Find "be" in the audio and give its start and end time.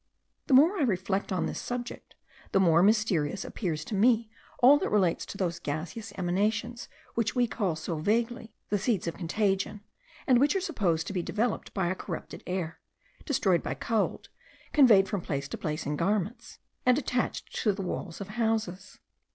11.13-11.21